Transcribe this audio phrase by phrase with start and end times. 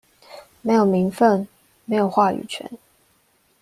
[0.63, 1.47] 沒有名份，
[1.85, 2.71] 沒有話語權